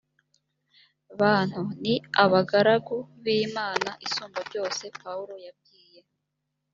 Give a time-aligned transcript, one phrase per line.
[1.19, 6.01] bantu ni abagaragu b imana isumbabyose pawulo yabwiye